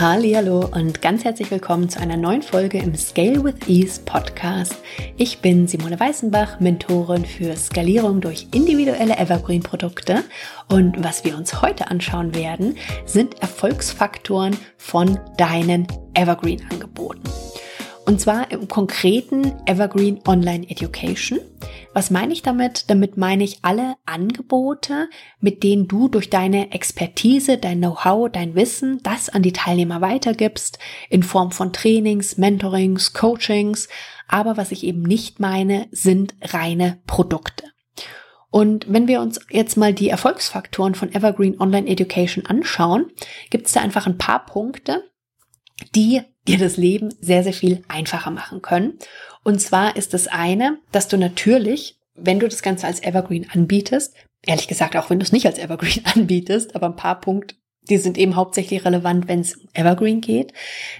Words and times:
Hallo 0.00 0.64
und 0.64 1.02
ganz 1.02 1.24
herzlich 1.24 1.50
willkommen 1.50 1.88
zu 1.88 1.98
einer 1.98 2.16
neuen 2.16 2.42
Folge 2.42 2.78
im 2.78 2.94
Scale 2.94 3.42
with 3.42 3.66
Ease 3.66 4.00
Podcast. 4.04 4.76
Ich 5.16 5.40
bin 5.40 5.66
Simone 5.66 5.98
Weißenbach, 5.98 6.60
Mentorin 6.60 7.24
für 7.24 7.56
Skalierung 7.56 8.20
durch 8.20 8.46
individuelle 8.54 9.18
Evergreen 9.18 9.64
Produkte 9.64 10.22
und 10.68 11.02
was 11.02 11.24
wir 11.24 11.36
uns 11.36 11.62
heute 11.62 11.90
anschauen 11.90 12.32
werden, 12.36 12.76
sind 13.06 13.42
Erfolgsfaktoren 13.42 14.56
von 14.76 15.18
deinen 15.36 15.88
Evergreen 16.14 16.64
Angeboten. 16.70 17.22
Und 18.08 18.22
zwar 18.22 18.50
im 18.50 18.68
konkreten 18.68 19.52
Evergreen 19.66 20.20
Online 20.26 20.66
Education. 20.70 21.40
Was 21.92 22.10
meine 22.10 22.32
ich 22.32 22.40
damit? 22.40 22.88
Damit 22.88 23.18
meine 23.18 23.44
ich 23.44 23.58
alle 23.60 23.96
Angebote, 24.06 25.10
mit 25.40 25.62
denen 25.62 25.88
du 25.88 26.08
durch 26.08 26.30
deine 26.30 26.72
Expertise, 26.72 27.58
dein 27.58 27.80
Know-how, 27.80 28.30
dein 28.32 28.54
Wissen, 28.54 29.02
das 29.02 29.28
an 29.28 29.42
die 29.42 29.52
Teilnehmer 29.52 30.00
weitergibst, 30.00 30.78
in 31.10 31.22
Form 31.22 31.50
von 31.50 31.74
Trainings, 31.74 32.38
Mentorings, 32.38 33.12
Coachings. 33.12 33.88
Aber 34.26 34.56
was 34.56 34.72
ich 34.72 34.84
eben 34.84 35.02
nicht 35.02 35.38
meine, 35.38 35.86
sind 35.90 36.34
reine 36.40 37.02
Produkte. 37.06 37.64
Und 38.48 38.90
wenn 38.90 39.06
wir 39.06 39.20
uns 39.20 39.38
jetzt 39.50 39.76
mal 39.76 39.92
die 39.92 40.08
Erfolgsfaktoren 40.08 40.94
von 40.94 41.14
Evergreen 41.14 41.60
Online 41.60 41.86
Education 41.86 42.46
anschauen, 42.46 43.10
gibt 43.50 43.66
es 43.66 43.74
da 43.74 43.82
einfach 43.82 44.06
ein 44.06 44.16
paar 44.16 44.46
Punkte, 44.46 45.04
die 45.94 46.22
dir 46.48 46.58
das 46.58 46.76
Leben 46.76 47.14
sehr, 47.20 47.44
sehr 47.44 47.52
viel 47.52 47.84
einfacher 47.88 48.30
machen 48.30 48.62
können. 48.62 48.98
Und 49.44 49.60
zwar 49.60 49.96
ist 49.96 50.14
das 50.14 50.26
eine, 50.26 50.78
dass 50.92 51.08
du 51.08 51.16
natürlich, 51.16 51.98
wenn 52.14 52.40
du 52.40 52.48
das 52.48 52.62
Ganze 52.62 52.86
als 52.86 53.02
Evergreen 53.02 53.48
anbietest, 53.50 54.14
ehrlich 54.42 54.68
gesagt 54.68 54.96
auch 54.96 55.10
wenn 55.10 55.18
du 55.18 55.24
es 55.24 55.32
nicht 55.32 55.46
als 55.46 55.58
Evergreen 55.58 56.04
anbietest, 56.14 56.74
aber 56.74 56.86
ein 56.86 56.96
paar 56.96 57.20
Punkte, 57.20 57.54
die 57.88 57.98
sind 57.98 58.18
eben 58.18 58.36
hauptsächlich 58.36 58.84
relevant, 58.84 59.28
wenn 59.28 59.40
es 59.40 59.56
um 59.56 59.68
Evergreen 59.72 60.20
geht, 60.20 60.52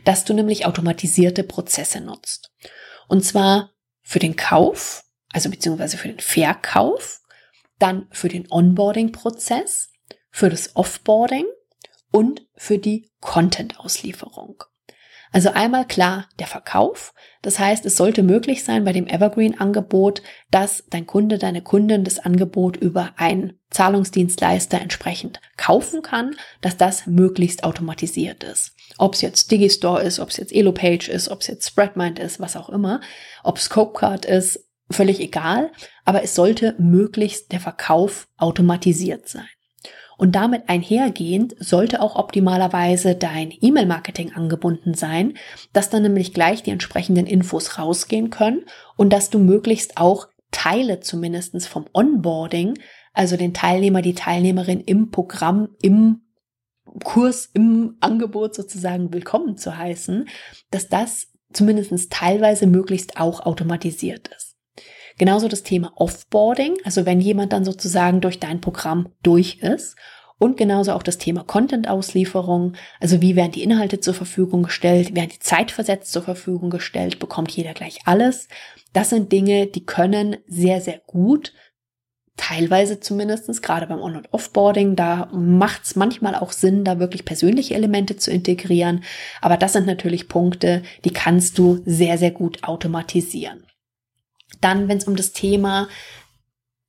dass 0.04 0.24
du 0.24 0.32
nämlich 0.32 0.64
automatisierte 0.64 1.42
Prozesse 1.42 2.00
nutzt. 2.00 2.50
Und 3.08 3.24
zwar 3.24 3.72
für 4.02 4.18
den 4.18 4.36
Kauf, 4.36 5.04
also 5.32 5.50
beziehungsweise 5.50 5.98
für 5.98 6.08
den 6.08 6.20
Verkauf, 6.20 7.20
dann 7.78 8.06
für 8.10 8.28
den 8.28 8.50
Onboarding-Prozess, 8.50 9.90
für 10.30 10.48
das 10.48 10.76
Offboarding 10.76 11.44
und 12.10 12.46
für 12.56 12.78
die 12.78 13.10
Content-Auslieferung. 13.20 14.64
Also 15.32 15.50
einmal 15.50 15.86
klar 15.86 16.26
der 16.38 16.46
Verkauf. 16.46 17.12
Das 17.42 17.58
heißt, 17.58 17.84
es 17.86 17.96
sollte 17.96 18.22
möglich 18.22 18.64
sein 18.64 18.84
bei 18.84 18.92
dem 18.92 19.06
Evergreen-Angebot, 19.06 20.22
dass 20.50 20.84
dein 20.90 21.06
Kunde, 21.06 21.38
deine 21.38 21.62
Kundin 21.62 22.04
das 22.04 22.18
Angebot 22.18 22.76
über 22.76 23.12
einen 23.16 23.58
Zahlungsdienstleister 23.70 24.80
entsprechend 24.80 25.40
kaufen 25.56 26.02
kann, 26.02 26.34
dass 26.60 26.76
das 26.76 27.06
möglichst 27.06 27.64
automatisiert 27.64 28.42
ist. 28.42 28.74
Ob 28.96 29.14
es 29.14 29.20
jetzt 29.20 29.50
Digistore 29.50 30.02
ist, 30.02 30.18
ob 30.18 30.30
es 30.30 30.38
jetzt 30.38 30.52
Elopage 30.52 31.10
ist, 31.10 31.28
ob 31.28 31.42
es 31.42 31.46
jetzt 31.46 31.68
Spreadmind 31.68 32.18
ist, 32.18 32.40
was 32.40 32.56
auch 32.56 32.70
immer, 32.70 33.00
ob 33.44 33.58
es 33.58 33.68
Copecard 33.68 34.24
ist, 34.24 34.64
völlig 34.90 35.20
egal, 35.20 35.70
aber 36.04 36.22
es 36.22 36.34
sollte 36.34 36.74
möglichst 36.78 37.52
der 37.52 37.60
Verkauf 37.60 38.28
automatisiert 38.38 39.28
sein. 39.28 39.48
Und 40.18 40.34
damit 40.34 40.68
einhergehend 40.68 41.54
sollte 41.60 42.02
auch 42.02 42.16
optimalerweise 42.16 43.14
dein 43.14 43.52
E-Mail-Marketing 43.60 44.32
angebunden 44.32 44.94
sein, 44.94 45.34
dass 45.72 45.90
dann 45.90 46.02
nämlich 46.02 46.34
gleich 46.34 46.64
die 46.64 46.72
entsprechenden 46.72 47.24
Infos 47.24 47.78
rausgehen 47.78 48.28
können 48.28 48.64
und 48.96 49.12
dass 49.12 49.30
du 49.30 49.38
möglichst 49.38 49.96
auch 49.96 50.26
Teile 50.50 50.98
zumindestens 50.98 51.68
vom 51.68 51.86
Onboarding, 51.92 52.74
also 53.12 53.36
den 53.36 53.54
Teilnehmer, 53.54 54.02
die 54.02 54.14
Teilnehmerin 54.14 54.80
im 54.80 55.12
Programm, 55.12 55.68
im 55.80 56.22
Kurs, 57.04 57.48
im 57.54 57.96
Angebot 58.00 58.56
sozusagen 58.56 59.12
willkommen 59.12 59.56
zu 59.56 59.76
heißen, 59.76 60.28
dass 60.72 60.88
das 60.88 61.28
zumindestens 61.52 62.08
teilweise 62.08 62.66
möglichst 62.66 63.18
auch 63.18 63.40
automatisiert 63.40 64.28
ist. 64.36 64.47
Genauso 65.18 65.48
das 65.48 65.64
Thema 65.64 65.92
Offboarding, 65.96 66.78
also 66.84 67.04
wenn 67.04 67.20
jemand 67.20 67.52
dann 67.52 67.64
sozusagen 67.64 68.20
durch 68.20 68.38
dein 68.38 68.60
Programm 68.60 69.08
durch 69.22 69.58
ist. 69.60 69.96
Und 70.40 70.56
genauso 70.56 70.92
auch 70.92 71.02
das 71.02 71.18
Thema 71.18 71.42
Content-Auslieferung, 71.42 72.74
also 73.00 73.20
wie 73.20 73.34
werden 73.34 73.50
die 73.50 73.64
Inhalte 73.64 73.98
zur 73.98 74.14
Verfügung 74.14 74.62
gestellt, 74.62 75.16
werden 75.16 75.30
die 75.34 75.40
zeitversetzt 75.40 76.12
zur 76.12 76.22
Verfügung 76.22 76.70
gestellt, 76.70 77.18
bekommt 77.18 77.50
jeder 77.50 77.74
gleich 77.74 77.98
alles. 78.04 78.46
Das 78.92 79.10
sind 79.10 79.32
Dinge, 79.32 79.66
die 79.66 79.84
können 79.84 80.36
sehr, 80.46 80.80
sehr 80.80 81.00
gut, 81.06 81.52
teilweise 82.38 83.00
zumindestens 83.00 83.60
gerade 83.60 83.88
beim 83.88 84.00
On- 84.00 84.16
und 84.16 84.32
Offboarding, 84.32 84.96
da 84.96 85.28
macht 85.32 85.84
es 85.84 85.96
manchmal 85.96 86.36
auch 86.36 86.52
Sinn, 86.52 86.84
da 86.84 87.00
wirklich 87.00 87.24
persönliche 87.24 87.74
Elemente 87.74 88.16
zu 88.16 88.30
integrieren. 88.30 89.02
Aber 89.42 89.56
das 89.56 89.74
sind 89.74 89.86
natürlich 89.86 90.28
Punkte, 90.28 90.82
die 91.04 91.12
kannst 91.12 91.58
du 91.58 91.82
sehr, 91.84 92.16
sehr 92.16 92.30
gut 92.30 92.62
automatisieren. 92.62 93.67
Dann, 94.60 94.88
wenn 94.88 94.98
es 94.98 95.04
um 95.04 95.16
das 95.16 95.32
Thema 95.32 95.88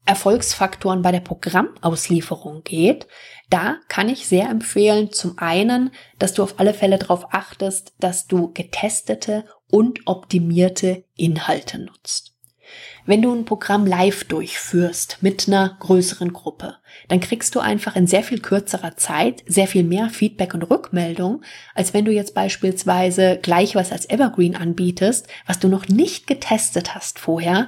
Erfolgsfaktoren 0.05 1.01
bei 1.03 1.11
der 1.11 1.19
Programmauslieferung 1.19 2.63
geht, 2.63 3.07
da 3.49 3.77
kann 3.89 4.09
ich 4.09 4.27
sehr 4.27 4.49
empfehlen, 4.49 5.11
zum 5.11 5.37
einen, 5.37 5.91
dass 6.17 6.33
du 6.33 6.41
auf 6.41 6.59
alle 6.59 6.73
Fälle 6.73 6.97
darauf 6.97 7.33
achtest, 7.33 7.93
dass 7.99 8.25
du 8.25 8.51
getestete 8.53 9.45
und 9.69 10.07
optimierte 10.07 11.03
Inhalte 11.15 11.79
nutzt. 11.79 12.28
Wenn 13.05 13.21
du 13.21 13.33
ein 13.33 13.45
Programm 13.45 13.85
live 13.85 14.23
durchführst 14.25 15.17
mit 15.21 15.47
einer 15.47 15.77
größeren 15.79 16.33
Gruppe, 16.33 16.77
dann 17.07 17.19
kriegst 17.19 17.55
du 17.55 17.59
einfach 17.59 17.95
in 17.95 18.07
sehr 18.07 18.23
viel 18.23 18.39
kürzerer 18.39 18.97
Zeit 18.97 19.43
sehr 19.47 19.67
viel 19.67 19.83
mehr 19.83 20.09
Feedback 20.09 20.53
und 20.53 20.63
Rückmeldung, 20.63 21.41
als 21.73 21.93
wenn 21.93 22.05
du 22.05 22.11
jetzt 22.11 22.33
beispielsweise 22.33 23.39
gleich 23.41 23.75
was 23.75 23.91
als 23.91 24.09
Evergreen 24.09 24.55
anbietest, 24.55 25.27
was 25.47 25.59
du 25.59 25.67
noch 25.67 25.87
nicht 25.87 26.27
getestet 26.27 26.95
hast 26.95 27.19
vorher. 27.19 27.67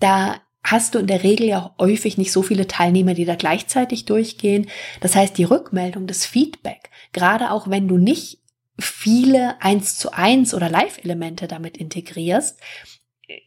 Da 0.00 0.40
hast 0.62 0.94
du 0.94 0.98
in 0.98 1.06
der 1.06 1.22
Regel 1.22 1.46
ja 1.46 1.74
häufig 1.78 2.18
nicht 2.18 2.32
so 2.32 2.42
viele 2.42 2.66
Teilnehmer, 2.66 3.14
die 3.14 3.24
da 3.24 3.34
gleichzeitig 3.34 4.04
durchgehen. 4.04 4.68
Das 5.00 5.16
heißt, 5.16 5.36
die 5.38 5.44
Rückmeldung, 5.44 6.06
das 6.06 6.26
Feedback, 6.26 6.90
gerade 7.12 7.50
auch 7.50 7.68
wenn 7.68 7.88
du 7.88 7.96
nicht 7.96 8.38
viele 8.78 9.60
eins 9.60 9.96
zu 9.96 10.12
eins 10.12 10.54
oder 10.54 10.70
Live-Elemente 10.70 11.48
damit 11.48 11.76
integrierst, 11.76 12.58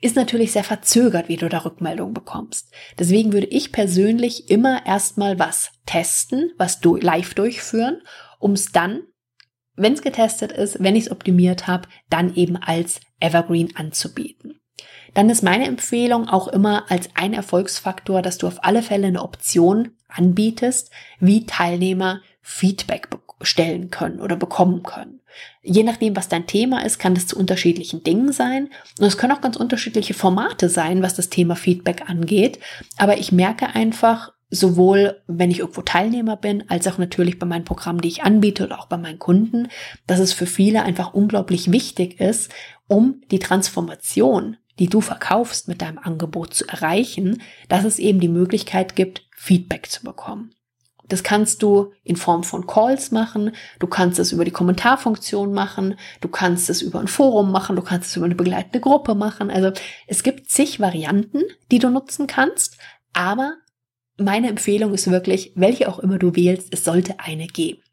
ist 0.01 0.15
natürlich 0.15 0.51
sehr 0.51 0.63
verzögert, 0.63 1.27
wie 1.29 1.37
du 1.37 1.49
da 1.49 1.59
Rückmeldung 1.59 2.13
bekommst. 2.13 2.71
Deswegen 2.97 3.33
würde 3.33 3.47
ich 3.47 3.71
persönlich 3.71 4.49
immer 4.49 4.85
erstmal 4.85 5.39
was 5.39 5.71
testen, 5.85 6.51
was 6.57 6.79
du 6.79 6.95
live 6.95 7.33
durchführen, 7.33 8.01
um 8.39 8.53
es 8.53 8.71
dann, 8.71 9.03
wenn 9.75 9.93
es 9.93 10.01
getestet 10.01 10.51
ist, 10.51 10.83
wenn 10.83 10.95
ich 10.95 11.05
es 11.05 11.11
optimiert 11.11 11.67
habe, 11.67 11.87
dann 12.09 12.35
eben 12.35 12.57
als 12.57 13.01
Evergreen 13.19 13.75
anzubieten. 13.75 14.59
Dann 15.13 15.29
ist 15.29 15.43
meine 15.43 15.65
Empfehlung 15.65 16.27
auch 16.27 16.47
immer 16.47 16.89
als 16.89 17.09
ein 17.15 17.33
Erfolgsfaktor, 17.33 18.21
dass 18.21 18.37
du 18.37 18.47
auf 18.47 18.63
alle 18.63 18.81
Fälle 18.81 19.07
eine 19.07 19.21
Option 19.21 19.91
anbietest, 20.07 20.91
wie 21.19 21.45
Teilnehmer 21.45 22.21
Feedback 22.41 23.09
stellen 23.41 23.89
können 23.89 24.19
oder 24.19 24.35
bekommen 24.35 24.83
können. 24.83 25.21
Je 25.61 25.83
nachdem, 25.83 26.15
was 26.15 26.29
dein 26.29 26.47
Thema 26.47 26.85
ist, 26.85 26.99
kann 26.99 27.15
das 27.15 27.27
zu 27.27 27.37
unterschiedlichen 27.37 28.03
Dingen 28.03 28.31
sein. 28.31 28.69
Und 28.99 29.07
es 29.07 29.17
können 29.17 29.33
auch 29.33 29.41
ganz 29.41 29.55
unterschiedliche 29.55 30.13
Formate 30.13 30.69
sein, 30.69 31.01
was 31.01 31.15
das 31.15 31.29
Thema 31.29 31.55
Feedback 31.55 32.09
angeht. 32.09 32.59
Aber 32.97 33.17
ich 33.17 33.31
merke 33.31 33.67
einfach, 33.67 34.33
sowohl 34.53 35.21
wenn 35.25 35.49
ich 35.49 35.59
irgendwo 35.59 35.81
Teilnehmer 35.81 36.37
bin, 36.37 36.69
als 36.69 36.87
auch 36.87 36.97
natürlich 36.97 37.39
bei 37.39 37.45
meinen 37.45 37.65
Programmen, 37.65 38.01
die 38.01 38.07
ich 38.07 38.23
anbiete 38.23 38.65
oder 38.65 38.79
auch 38.79 38.85
bei 38.85 38.97
meinen 38.97 39.19
Kunden, 39.19 39.67
dass 40.05 40.19
es 40.19 40.31
für 40.31 40.45
viele 40.45 40.83
einfach 40.83 41.13
unglaublich 41.13 41.71
wichtig 41.71 42.19
ist, 42.19 42.53
um 42.87 43.21
die 43.31 43.39
Transformation, 43.39 44.57
die 44.79 44.87
du 44.87 45.01
verkaufst 45.01 45.67
mit 45.67 45.81
deinem 45.81 45.97
Angebot 45.97 46.53
zu 46.53 46.67
erreichen, 46.67 47.41
dass 47.67 47.83
es 47.83 47.99
eben 47.99 48.19
die 48.19 48.29
Möglichkeit 48.29 48.95
gibt, 48.95 49.27
Feedback 49.35 49.89
zu 49.89 50.03
bekommen. 50.03 50.53
Das 51.13 51.21
kannst 51.21 51.61
du 51.61 51.93
in 52.03 52.15
Form 52.15 52.43
von 52.43 52.65
Calls 52.65 53.11
machen, 53.11 53.51
du 53.77 53.85
kannst 53.85 54.17
es 54.17 54.31
über 54.31 54.45
die 54.45 54.51
Kommentarfunktion 54.51 55.53
machen, 55.53 55.93
du 56.21 56.27
kannst 56.27 56.71
es 56.71 56.81
über 56.81 56.99
ein 56.99 57.07
Forum 57.07 57.51
machen, 57.51 57.75
du 57.75 57.83
kannst 57.83 58.09
es 58.09 58.15
über 58.15 58.25
eine 58.25 58.33
begleitende 58.33 58.79
Gruppe 58.79 59.13
machen. 59.13 59.51
Also 59.51 59.71
es 60.07 60.23
gibt 60.23 60.49
zig 60.49 60.79
Varianten, 60.79 61.43
die 61.69 61.77
du 61.77 61.91
nutzen 61.91 62.25
kannst, 62.25 62.79
aber 63.13 63.53
meine 64.17 64.49
Empfehlung 64.49 64.91
ist 64.91 65.11
wirklich, 65.11 65.51
welche 65.53 65.87
auch 65.87 65.99
immer 65.99 66.17
du 66.17 66.35
wählst, 66.35 66.73
es 66.73 66.83
sollte 66.83 67.19
eine 67.19 67.45
geben. 67.45 67.83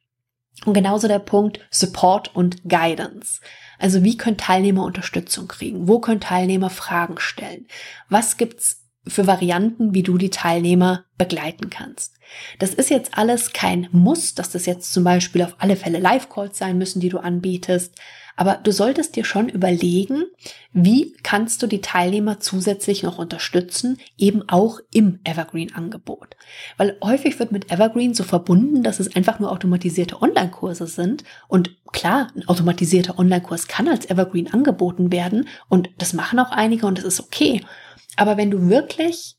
Und 0.64 0.72
genauso 0.72 1.06
der 1.06 1.18
Punkt 1.18 1.60
Support 1.70 2.34
und 2.34 2.66
Guidance. 2.66 3.42
Also 3.78 4.02
wie 4.02 4.16
können 4.16 4.38
Teilnehmer 4.38 4.84
Unterstützung 4.84 5.46
kriegen? 5.46 5.88
Wo 5.88 5.98
können 5.98 6.22
Teilnehmer 6.22 6.70
Fragen 6.70 7.20
stellen? 7.20 7.66
Was 8.08 8.38
gibt's 8.38 8.80
für 9.06 9.26
Varianten, 9.26 9.94
wie 9.94 10.02
du 10.02 10.18
die 10.18 10.30
Teilnehmer 10.30 11.04
begleiten 11.16 11.70
kannst. 11.70 12.18
Das 12.58 12.74
ist 12.74 12.90
jetzt 12.90 13.16
alles 13.16 13.52
kein 13.52 13.88
Muss, 13.92 14.34
dass 14.34 14.50
das 14.50 14.66
jetzt 14.66 14.92
zum 14.92 15.04
Beispiel 15.04 15.42
auf 15.42 15.54
alle 15.58 15.76
Fälle 15.76 15.98
Live-Calls 15.98 16.58
sein 16.58 16.78
müssen, 16.78 17.00
die 17.00 17.08
du 17.08 17.18
anbietest. 17.18 17.94
Aber 18.36 18.54
du 18.54 18.72
solltest 18.72 19.16
dir 19.16 19.24
schon 19.26 19.50
überlegen, 19.50 20.24
wie 20.72 21.14
kannst 21.22 21.62
du 21.62 21.66
die 21.66 21.82
Teilnehmer 21.82 22.40
zusätzlich 22.40 23.02
noch 23.02 23.18
unterstützen, 23.18 23.98
eben 24.16 24.48
auch 24.48 24.80
im 24.90 25.20
Evergreen-Angebot. 25.24 26.36
Weil 26.78 26.96
häufig 27.04 27.38
wird 27.38 27.52
mit 27.52 27.70
Evergreen 27.70 28.14
so 28.14 28.24
verbunden, 28.24 28.82
dass 28.82 28.98
es 28.98 29.14
einfach 29.14 29.40
nur 29.40 29.52
automatisierte 29.52 30.22
Online-Kurse 30.22 30.86
sind. 30.86 31.22
Und 31.48 31.76
klar, 31.92 32.28
ein 32.34 32.48
automatisierter 32.48 33.18
Online-Kurs 33.18 33.68
kann 33.68 33.88
als 33.88 34.08
Evergreen 34.08 34.50
angeboten 34.50 35.12
werden 35.12 35.46
und 35.68 35.90
das 35.98 36.14
machen 36.14 36.38
auch 36.38 36.50
einige 36.50 36.86
und 36.86 36.96
das 36.96 37.04
ist 37.04 37.20
okay. 37.20 37.62
Aber 38.16 38.36
wenn 38.36 38.50
du 38.50 38.70
wirklich 38.70 39.36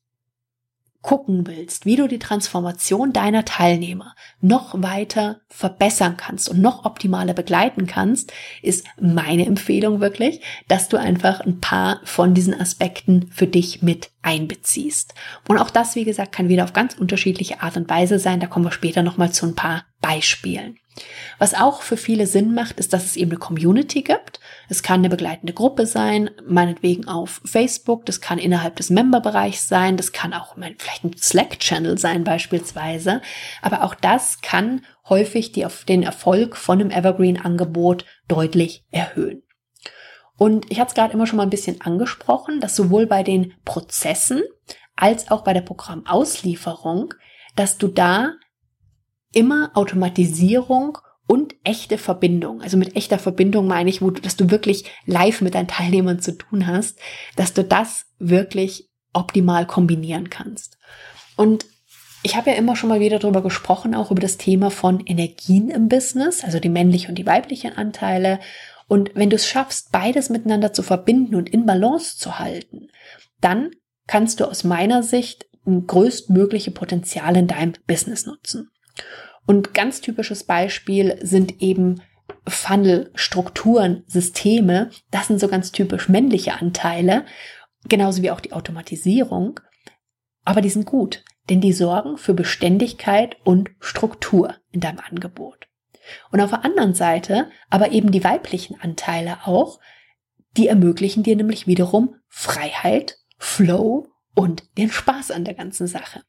gucken 1.01 1.47
willst, 1.47 1.85
wie 1.85 1.95
du 1.95 2.07
die 2.07 2.19
Transformation 2.19 3.11
deiner 3.11 3.43
Teilnehmer 3.43 4.15
noch 4.39 4.81
weiter 4.81 5.41
verbessern 5.49 6.15
kannst 6.17 6.49
und 6.49 6.61
noch 6.61 6.85
optimaler 6.85 7.33
begleiten 7.33 7.87
kannst, 7.87 8.31
ist 8.61 8.85
meine 8.99 9.45
Empfehlung 9.45 9.99
wirklich, 9.99 10.41
dass 10.67 10.89
du 10.89 10.97
einfach 10.97 11.41
ein 11.41 11.59
paar 11.59 12.01
von 12.03 12.33
diesen 12.33 12.59
Aspekten 12.59 13.29
für 13.31 13.47
dich 13.47 13.81
mit 13.81 14.11
einbeziehst. 14.21 15.15
Und 15.47 15.57
auch 15.57 15.71
das, 15.71 15.95
wie 15.95 16.05
gesagt, 16.05 16.31
kann 16.31 16.49
wieder 16.49 16.63
auf 16.63 16.73
ganz 16.73 16.93
unterschiedliche 16.93 17.61
Art 17.61 17.77
und 17.77 17.89
Weise 17.89 18.19
sein. 18.19 18.39
Da 18.39 18.47
kommen 18.47 18.65
wir 18.65 18.71
später 18.71 19.01
nochmal 19.01 19.31
zu 19.31 19.47
ein 19.47 19.55
paar 19.55 19.85
Beispielen. 20.01 20.77
Was 21.39 21.53
auch 21.53 21.81
für 21.81 21.97
viele 21.97 22.27
Sinn 22.27 22.53
macht, 22.53 22.79
ist, 22.79 22.93
dass 22.93 23.05
es 23.05 23.15
eben 23.15 23.31
eine 23.31 23.39
Community 23.39 24.01
gibt. 24.01 24.39
Es 24.69 24.83
kann 24.83 24.99
eine 24.99 25.09
begleitende 25.09 25.53
Gruppe 25.53 25.85
sein, 25.85 26.29
meinetwegen 26.45 27.07
auf 27.07 27.41
Facebook, 27.45 28.05
das 28.05 28.21
kann 28.21 28.37
innerhalb 28.37 28.75
des 28.75 28.89
Memberbereichs 28.89 29.67
sein, 29.67 29.97
das 29.97 30.11
kann 30.11 30.33
auch 30.33 30.55
vielleicht 30.55 31.03
ein 31.03 31.17
Slack-Channel 31.17 31.97
sein 31.97 32.23
beispielsweise. 32.23 33.21
Aber 33.61 33.83
auch 33.83 33.95
das 33.95 34.41
kann 34.41 34.85
häufig 35.07 35.51
die, 35.51 35.65
den 35.87 36.03
Erfolg 36.03 36.57
von 36.57 36.79
einem 36.79 36.91
Evergreen-Angebot 36.91 38.05
deutlich 38.27 38.85
erhöhen. 38.91 39.43
Und 40.37 40.71
ich 40.71 40.79
hatte 40.79 40.89
es 40.89 40.95
gerade 40.95 41.13
immer 41.13 41.27
schon 41.27 41.37
mal 41.37 41.43
ein 41.43 41.51
bisschen 41.51 41.81
angesprochen, 41.81 42.59
dass 42.59 42.75
sowohl 42.75 43.05
bei 43.05 43.23
den 43.23 43.53
Prozessen 43.63 44.41
als 44.95 45.31
auch 45.31 45.43
bei 45.43 45.53
der 45.53 45.61
Programmauslieferung, 45.61 47.13
dass 47.55 47.77
du 47.77 47.87
da 47.87 48.33
immer 49.33 49.71
Automatisierung 49.73 50.97
und 51.27 51.55
echte 51.63 51.97
Verbindung. 51.97 52.61
Also 52.61 52.77
mit 52.77 52.95
echter 52.95 53.17
Verbindung 53.17 53.67
meine 53.67 53.89
ich, 53.89 54.01
wo 54.01 54.09
du, 54.09 54.21
dass 54.21 54.35
du 54.35 54.51
wirklich 54.51 54.85
live 55.05 55.41
mit 55.41 55.55
deinen 55.55 55.67
Teilnehmern 55.67 56.19
zu 56.19 56.37
tun 56.37 56.67
hast, 56.67 56.99
dass 57.35 57.53
du 57.53 57.63
das 57.63 58.05
wirklich 58.19 58.89
optimal 59.13 59.65
kombinieren 59.65 60.29
kannst. 60.29 60.77
Und 61.37 61.65
ich 62.23 62.35
habe 62.35 62.51
ja 62.51 62.55
immer 62.55 62.75
schon 62.75 62.89
mal 62.89 62.99
wieder 62.99 63.17
darüber 63.17 63.41
gesprochen, 63.41 63.95
auch 63.95 64.11
über 64.11 64.21
das 64.21 64.37
Thema 64.37 64.69
von 64.69 64.99
Energien 65.05 65.69
im 65.69 65.87
Business, 65.87 66.43
also 66.43 66.59
die 66.59 66.69
männlichen 66.69 67.09
und 67.09 67.15
die 67.15 67.25
weiblichen 67.25 67.75
Anteile. 67.75 68.39
Und 68.87 69.11
wenn 69.15 69.29
du 69.29 69.37
es 69.37 69.47
schaffst, 69.47 69.91
beides 69.91 70.29
miteinander 70.29 70.73
zu 70.73 70.83
verbinden 70.83 71.35
und 71.35 71.49
in 71.49 71.65
Balance 71.65 72.17
zu 72.17 72.37
halten, 72.39 72.89
dann 73.39 73.71
kannst 74.05 74.39
du 74.39 74.45
aus 74.45 74.63
meiner 74.63 75.01
Sicht 75.01 75.47
größtmögliche 75.65 76.71
Potenzial 76.71 77.37
in 77.37 77.47
deinem 77.47 77.73
Business 77.87 78.25
nutzen. 78.25 78.69
Und 79.45 79.73
ganz 79.73 80.01
typisches 80.01 80.43
Beispiel 80.43 81.17
sind 81.21 81.61
eben 81.61 82.01
Funnel, 82.47 83.11
Strukturen, 83.15 84.03
Systeme. 84.07 84.89
Das 85.11 85.27
sind 85.27 85.39
so 85.39 85.47
ganz 85.47 85.71
typisch 85.71 86.09
männliche 86.09 86.53
Anteile, 86.53 87.25
genauso 87.87 88.21
wie 88.21 88.31
auch 88.31 88.39
die 88.39 88.53
Automatisierung. 88.53 89.59
Aber 90.43 90.61
die 90.61 90.69
sind 90.69 90.85
gut, 90.85 91.23
denn 91.49 91.61
die 91.61 91.73
sorgen 91.73 92.17
für 92.17 92.33
Beständigkeit 92.33 93.37
und 93.43 93.69
Struktur 93.79 94.55
in 94.71 94.79
deinem 94.79 94.99
Angebot. 94.99 95.67
Und 96.31 96.41
auf 96.41 96.49
der 96.49 96.65
anderen 96.65 96.93
Seite 96.93 97.49
aber 97.69 97.91
eben 97.91 98.11
die 98.11 98.23
weiblichen 98.23 98.79
Anteile 98.81 99.39
auch, 99.45 99.79
die 100.57 100.67
ermöglichen 100.67 101.23
dir 101.23 101.35
nämlich 101.35 101.67
wiederum 101.67 102.15
Freiheit, 102.27 103.17
Flow 103.37 104.07
und 104.35 104.77
den 104.77 104.91
Spaß 104.91 105.31
an 105.31 105.45
der 105.45 105.53
ganzen 105.53 105.87
Sache. 105.87 106.23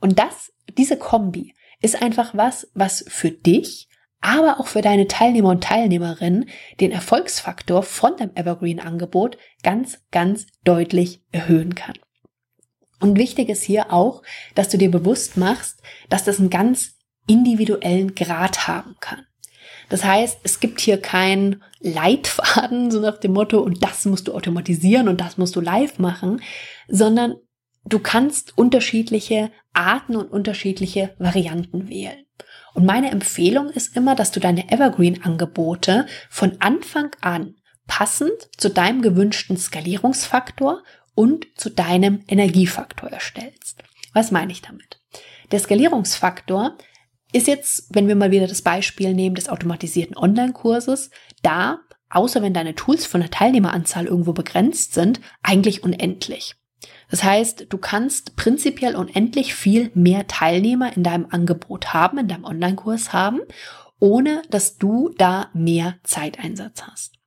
Und 0.00 0.18
das, 0.18 0.52
diese 0.76 0.96
Kombi, 0.96 1.54
ist 1.80 2.02
einfach 2.02 2.34
was, 2.34 2.68
was 2.74 3.04
für 3.08 3.30
dich, 3.30 3.88
aber 4.20 4.58
auch 4.58 4.66
für 4.66 4.82
deine 4.82 5.06
Teilnehmer 5.06 5.50
und 5.50 5.62
Teilnehmerinnen 5.62 6.48
den 6.80 6.90
Erfolgsfaktor 6.90 7.82
von 7.82 8.16
deinem 8.16 8.34
Evergreen-Angebot 8.34 9.38
ganz, 9.62 10.00
ganz 10.10 10.46
deutlich 10.64 11.22
erhöhen 11.30 11.74
kann. 11.74 11.94
Und 13.00 13.16
wichtig 13.16 13.48
ist 13.48 13.62
hier 13.62 13.92
auch, 13.92 14.22
dass 14.54 14.68
du 14.68 14.78
dir 14.78 14.90
bewusst 14.90 15.36
machst, 15.36 15.82
dass 16.08 16.24
das 16.24 16.40
einen 16.40 16.50
ganz 16.50 16.96
individuellen 17.28 18.14
Grad 18.14 18.66
haben 18.66 18.96
kann. 19.00 19.24
Das 19.88 20.04
heißt, 20.04 20.40
es 20.42 20.60
gibt 20.60 20.80
hier 20.80 21.00
keinen 21.00 21.62
Leitfaden, 21.80 22.90
so 22.90 23.00
nach 23.00 23.18
dem 23.18 23.32
Motto, 23.32 23.60
und 23.60 23.82
das 23.84 24.04
musst 24.04 24.28
du 24.28 24.34
automatisieren 24.34 25.08
und 25.08 25.20
das 25.20 25.38
musst 25.38 25.54
du 25.54 25.60
live 25.60 25.98
machen, 25.98 26.42
sondern 26.88 27.36
du 27.88 27.98
kannst 27.98 28.56
unterschiedliche 28.56 29.50
Arten 29.72 30.16
und 30.16 30.30
unterschiedliche 30.30 31.14
Varianten 31.18 31.88
wählen. 31.88 32.24
Und 32.74 32.84
meine 32.84 33.10
Empfehlung 33.10 33.70
ist 33.70 33.96
immer, 33.96 34.14
dass 34.14 34.30
du 34.30 34.40
deine 34.40 34.70
Evergreen-Angebote 34.70 36.06
von 36.30 36.60
Anfang 36.60 37.10
an 37.20 37.56
passend 37.86 38.48
zu 38.56 38.68
deinem 38.68 39.02
gewünschten 39.02 39.56
Skalierungsfaktor 39.56 40.82
und 41.14 41.46
zu 41.56 41.70
deinem 41.70 42.22
Energiefaktor 42.28 43.10
erstellst. 43.10 43.82
Was 44.12 44.30
meine 44.30 44.52
ich 44.52 44.62
damit? 44.62 45.00
Der 45.50 45.58
Skalierungsfaktor 45.58 46.76
ist 47.32 47.46
jetzt, 47.46 47.86
wenn 47.90 48.08
wir 48.08 48.14
mal 48.14 48.30
wieder 48.30 48.46
das 48.46 48.62
Beispiel 48.62 49.14
nehmen 49.14 49.34
des 49.34 49.48
automatisierten 49.48 50.16
Online-Kurses, 50.16 51.10
da, 51.42 51.80
außer 52.10 52.42
wenn 52.42 52.54
deine 52.54 52.74
Tools 52.74 53.06
von 53.06 53.20
der 53.20 53.30
Teilnehmeranzahl 53.30 54.06
irgendwo 54.06 54.32
begrenzt 54.32 54.94
sind, 54.94 55.20
eigentlich 55.42 55.82
unendlich. 55.82 56.54
Das 57.10 57.24
heißt, 57.24 57.66
du 57.70 57.78
kannst 57.78 58.36
prinzipiell 58.36 58.94
unendlich 58.94 59.54
viel 59.54 59.90
mehr 59.94 60.26
Teilnehmer 60.26 60.94
in 60.96 61.02
deinem 61.02 61.26
Angebot 61.30 61.94
haben, 61.94 62.18
in 62.18 62.28
deinem 62.28 62.44
Online-Kurs 62.44 63.12
haben, 63.12 63.40
ohne 63.98 64.42
dass 64.50 64.76
du 64.76 65.10
da 65.16 65.50
mehr 65.54 65.98
Zeiteinsatz 66.04 66.82
hast. 66.82 67.18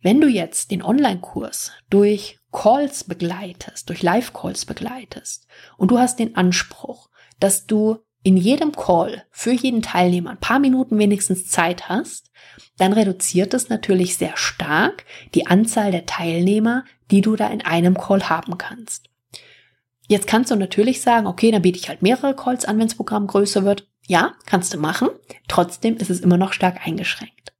Wenn 0.00 0.20
du 0.20 0.28
jetzt 0.28 0.70
den 0.70 0.82
Online-Kurs 0.82 1.72
durch 1.90 2.38
Calls 2.52 3.04
begleitest, 3.04 3.88
durch 3.88 4.02
Live-Calls 4.02 4.64
begleitest 4.66 5.46
und 5.76 5.90
du 5.90 5.98
hast 5.98 6.18
den 6.18 6.36
Anspruch, 6.36 7.10
dass 7.40 7.66
du 7.66 7.98
in 8.24 8.36
jedem 8.36 8.72
Call 8.72 9.22
für 9.30 9.52
jeden 9.52 9.82
Teilnehmer 9.82 10.30
ein 10.30 10.40
paar 10.40 10.58
Minuten 10.58 10.98
wenigstens 10.98 11.48
Zeit 11.48 11.88
hast, 11.88 12.30
dann 12.78 12.92
reduziert 12.92 13.54
es 13.54 13.68
natürlich 13.68 14.16
sehr 14.16 14.36
stark 14.36 15.04
die 15.34 15.46
Anzahl 15.46 15.92
der 15.92 16.06
Teilnehmer, 16.06 16.84
die 17.10 17.20
du 17.20 17.36
da 17.36 17.48
in 17.48 17.64
einem 17.64 17.96
Call 17.96 18.28
haben 18.28 18.58
kannst. 18.58 19.10
Jetzt 20.08 20.26
kannst 20.26 20.50
du 20.50 20.56
natürlich 20.56 21.02
sagen, 21.02 21.26
okay, 21.26 21.50
dann 21.50 21.62
biete 21.62 21.78
ich 21.78 21.88
halt 21.88 22.02
mehrere 22.02 22.34
Calls 22.34 22.64
an, 22.64 22.78
wenn 22.78 22.88
das 22.88 22.96
Programm 22.96 23.26
größer 23.26 23.64
wird. 23.64 23.88
Ja, 24.06 24.34
kannst 24.46 24.72
du 24.74 24.78
machen. 24.78 25.08
Trotzdem 25.46 25.96
ist 25.96 26.10
es 26.10 26.20
immer 26.20 26.36
noch 26.36 26.52
stark 26.52 26.86
eingeschränkt. 26.86 27.52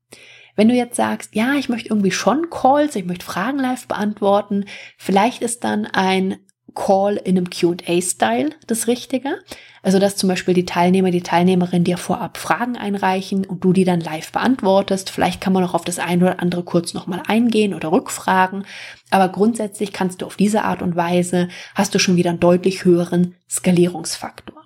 Wenn 0.56 0.68
du 0.68 0.74
jetzt 0.74 0.96
sagst, 0.96 1.34
ja, 1.34 1.54
ich 1.54 1.68
möchte 1.68 1.88
irgendwie 1.88 2.10
schon 2.10 2.48
Calls, 2.48 2.96
ich 2.96 3.04
möchte 3.04 3.24
Fragen 3.24 3.58
live 3.58 3.86
beantworten, 3.86 4.66
vielleicht 4.96 5.42
ist 5.42 5.64
dann 5.64 5.86
ein 5.86 6.38
Call 6.74 7.16
in 7.16 7.36
einem 7.36 7.50
QA-Style 7.50 8.50
das 8.66 8.86
Richtige. 8.86 9.38
Also, 9.82 9.98
dass 9.98 10.16
zum 10.16 10.30
Beispiel 10.30 10.54
die 10.54 10.64
Teilnehmer, 10.64 11.10
die 11.10 11.22
Teilnehmerin 11.22 11.84
dir 11.84 11.98
vorab 11.98 12.38
Fragen 12.38 12.76
einreichen 12.76 13.44
und 13.44 13.62
du 13.62 13.72
die 13.72 13.84
dann 13.84 14.00
live 14.00 14.32
beantwortest. 14.32 15.10
Vielleicht 15.10 15.40
kann 15.40 15.52
man 15.52 15.62
auch 15.62 15.74
auf 15.74 15.84
das 15.84 15.98
eine 15.98 16.24
oder 16.24 16.40
andere 16.40 16.62
kurz 16.62 16.94
nochmal 16.94 17.22
eingehen 17.26 17.74
oder 17.74 17.92
rückfragen. 17.92 18.64
Aber 19.10 19.28
grundsätzlich 19.28 19.92
kannst 19.92 20.22
du 20.22 20.26
auf 20.26 20.36
diese 20.36 20.62
Art 20.62 20.80
und 20.80 20.96
Weise, 20.96 21.48
hast 21.74 21.94
du 21.94 21.98
schon 21.98 22.16
wieder 22.16 22.30
einen 22.30 22.40
deutlich 22.40 22.84
höheren 22.84 23.34
Skalierungsfaktor. 23.48 24.64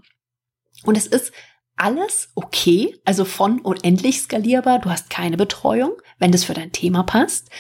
Und 0.85 0.97
es 0.97 1.07
ist 1.07 1.33
alles 1.77 2.31
okay, 2.35 2.97
also 3.05 3.25
von 3.25 3.61
unendlich 3.61 4.21
skalierbar. 4.21 4.81
Du 4.81 4.91
hast 4.91 5.11
keine 5.11 5.37
Betreuung, 5.37 5.93
wenn 6.19 6.33
das 6.33 6.45
für 6.45 6.55
dein 6.55 6.73
Thema 6.73 7.03
passt. 7.03 7.50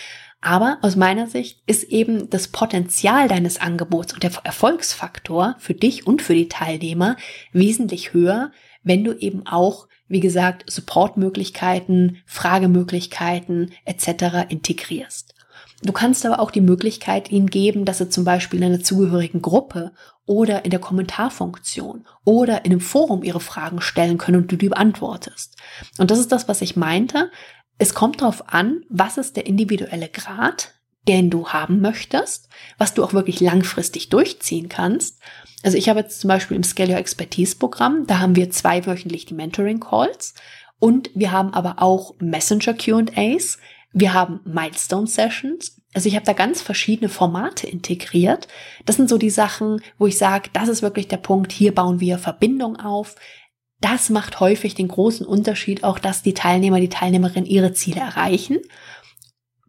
Aber 0.40 0.78
aus 0.82 0.94
meiner 0.94 1.26
Sicht 1.26 1.62
ist 1.66 1.84
eben 1.84 2.30
das 2.30 2.48
Potenzial 2.48 3.28
deines 3.28 3.60
Angebots 3.60 4.14
und 4.14 4.22
der 4.22 4.30
Erfolgsfaktor 4.44 5.56
für 5.58 5.74
dich 5.74 6.06
und 6.06 6.22
für 6.22 6.34
die 6.34 6.48
Teilnehmer 6.48 7.16
wesentlich 7.52 8.12
höher, 8.12 8.52
wenn 8.84 9.02
du 9.02 9.12
eben 9.14 9.46
auch, 9.46 9.88
wie 10.06 10.20
gesagt, 10.20 10.70
Supportmöglichkeiten, 10.70 12.18
Fragemöglichkeiten 12.24 13.72
etc. 13.84 14.48
integrierst. 14.48 15.34
Du 15.82 15.92
kannst 15.92 16.26
aber 16.26 16.40
auch 16.40 16.50
die 16.50 16.60
Möglichkeit 16.60 17.30
ihnen 17.30 17.48
geben, 17.48 17.84
dass 17.84 17.98
sie 17.98 18.08
zum 18.08 18.24
Beispiel 18.24 18.60
in 18.60 18.66
einer 18.66 18.82
zugehörigen 18.82 19.42
Gruppe 19.42 19.92
oder 20.26 20.64
in 20.64 20.70
der 20.70 20.80
Kommentarfunktion 20.80 22.04
oder 22.24 22.64
in 22.64 22.72
einem 22.72 22.80
Forum 22.80 23.22
ihre 23.22 23.40
Fragen 23.40 23.80
stellen 23.80 24.18
können 24.18 24.42
und 24.42 24.52
du 24.52 24.56
die 24.56 24.68
beantwortest. 24.68 25.56
Und 25.98 26.10
das 26.10 26.18
ist 26.18 26.32
das, 26.32 26.48
was 26.48 26.62
ich 26.62 26.76
meinte. 26.76 27.30
Es 27.78 27.94
kommt 27.94 28.20
darauf 28.20 28.52
an, 28.52 28.82
was 28.88 29.18
ist 29.18 29.36
der 29.36 29.46
individuelle 29.46 30.08
Grad, 30.08 30.74
den 31.06 31.30
du 31.30 31.48
haben 31.48 31.80
möchtest, 31.80 32.48
was 32.76 32.92
du 32.94 33.04
auch 33.04 33.12
wirklich 33.12 33.40
langfristig 33.40 34.08
durchziehen 34.08 34.68
kannst. 34.68 35.20
Also 35.62 35.78
ich 35.78 35.88
habe 35.88 36.00
jetzt 36.00 36.20
zum 36.20 36.28
Beispiel 36.28 36.56
im 36.56 36.64
Scale 36.64 36.92
Your 36.92 36.98
Expertise 36.98 37.56
Programm, 37.56 38.06
da 38.06 38.18
haben 38.18 38.36
wir 38.36 38.50
zweiwöchentlich 38.50 39.26
die 39.26 39.34
Mentoring 39.34 39.80
Calls 39.80 40.34
und 40.78 41.10
wir 41.14 41.32
haben 41.32 41.54
aber 41.54 41.82
auch 41.82 42.14
Messenger 42.20 42.74
Q&As, 42.74 43.58
Wir 43.92 44.12
haben 44.12 44.40
Milestone 44.44 45.06
Sessions. 45.06 45.80
Also 45.94 46.08
ich 46.08 46.14
habe 46.14 46.26
da 46.26 46.34
ganz 46.34 46.60
verschiedene 46.60 47.08
Formate 47.08 47.66
integriert. 47.66 48.46
Das 48.84 48.96
sind 48.96 49.08
so 49.08 49.16
die 49.16 49.30
Sachen, 49.30 49.80
wo 49.98 50.06
ich 50.06 50.18
sage, 50.18 50.50
das 50.52 50.68
ist 50.68 50.82
wirklich 50.82 51.08
der 51.08 51.16
Punkt, 51.16 51.52
hier 51.52 51.74
bauen 51.74 51.98
wir 51.98 52.18
Verbindung 52.18 52.76
auf. 52.76 53.16
Das 53.80 54.10
macht 54.10 54.40
häufig 54.40 54.74
den 54.74 54.88
großen 54.88 55.24
Unterschied, 55.24 55.84
auch 55.84 55.98
dass 55.98 56.22
die 56.22 56.34
Teilnehmer, 56.34 56.80
die 56.80 56.88
Teilnehmerin 56.88 57.46
ihre 57.46 57.72
Ziele 57.72 58.00
erreichen. 58.00 58.58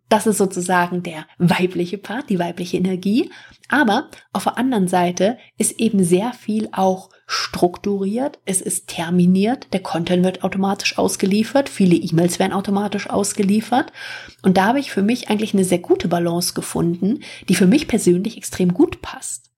Das 0.09 0.25
ist 0.25 0.39
sozusagen 0.39 1.03
der 1.03 1.27
weibliche 1.37 1.99
Part, 1.99 2.31
die 2.31 2.39
weibliche 2.39 2.77
Energie. 2.77 3.29
Aber 3.67 4.09
auf 4.33 4.45
der 4.45 4.57
anderen 4.57 4.87
Seite 4.87 5.37
ist 5.59 5.79
eben 5.79 6.03
sehr 6.03 6.33
viel 6.33 6.69
auch 6.71 7.11
strukturiert, 7.27 8.39
es 8.45 8.59
ist 8.59 8.87
terminiert, 8.87 9.67
der 9.71 9.83
Content 9.83 10.25
wird 10.25 10.43
automatisch 10.43 10.97
ausgeliefert, 10.97 11.69
viele 11.69 11.95
E-Mails 11.95 12.39
werden 12.39 12.53
automatisch 12.53 13.07
ausgeliefert. 13.07 13.93
Und 14.41 14.57
da 14.57 14.65
habe 14.65 14.79
ich 14.79 14.91
für 14.91 15.03
mich 15.03 15.29
eigentlich 15.29 15.53
eine 15.53 15.63
sehr 15.63 15.77
gute 15.77 16.07
Balance 16.07 16.55
gefunden, 16.55 17.19
die 17.47 17.53
für 17.53 17.67
mich 17.67 17.87
persönlich 17.87 18.35
extrem 18.35 18.73
gut 18.73 19.03
passt. 19.03 19.48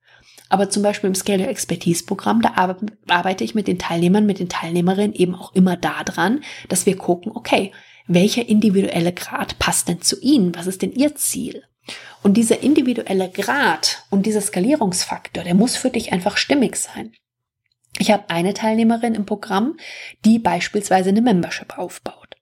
Aber 0.52 0.70
zum 0.70 0.84
Beispiel 0.84 1.08
im 1.08 1.16
Scale 1.16 1.44
Your 1.44 1.50
Expertise 1.50 2.04
Programm, 2.04 2.42
da 2.42 2.76
arbeite 3.08 3.46
ich 3.46 3.56
mit 3.56 3.68
den 3.68 3.80
Teilnehmern, 3.80 4.26
mit 4.26 4.40
den 4.40 4.50
Teilnehmerinnen 4.50 5.16
eben 5.16 5.34
auch 5.34 5.56
immer 5.56 5.78
daran, 5.78 6.44
dass 6.68 6.86
wir 6.86 6.98
gucken, 6.98 7.32
okay, 7.34 7.72
welcher 8.06 8.50
individuelle 8.50 9.14
Grad 9.14 9.58
passt 9.60 9.88
denn 9.88 10.02
zu 10.02 10.20
Ihnen? 10.20 10.54
Was 10.54 10.68
ist 10.68 10.82
denn 10.82 10.92
Ihr 10.92 11.16
Ziel? 11.16 11.64
Und 12.22 12.36
dieser 12.36 12.60
individuelle 12.60 13.30
Grad 13.30 14.04
und 14.10 14.26
dieser 14.26 14.42
Skalierungsfaktor, 14.42 15.46
der 15.46 15.56
muss 15.56 15.78
für 15.78 15.90
dich 15.90 16.12
einfach 16.12 16.36
stimmig 16.36 16.76
sein. 16.76 17.14
Ich 17.98 18.12
habe 18.12 18.30
eine 18.30 18.54
Teilnehmerin 18.54 19.16
im 19.16 19.26
Programm, 19.26 19.78
die 20.26 20.38
beispielsweise 20.38 21.10
eine 21.10 21.22
Membership 21.22 21.78
aufbaut. 21.78 22.36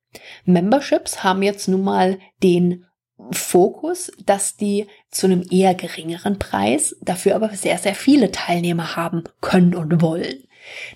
Memberships 0.46 1.24
haben 1.24 1.44
jetzt 1.44 1.68
nun 1.68 1.84
mal 1.84 2.18
den 2.42 2.86
Fokus, 3.32 4.12
dass 4.26 4.56
die 4.56 4.88
zu 5.12 5.28
einem 5.28 5.46
eher 5.50 5.76
geringeren 5.76 6.40
Preis, 6.40 6.96
dafür 7.02 7.36
aber 7.36 7.50
sehr, 7.50 7.78
sehr 7.78 7.96
viele 7.96 8.32
Teilnehmer 8.32 8.96
haben 8.96 9.24
können 9.42 9.76
und 9.76 10.02
wollen. 10.02 10.44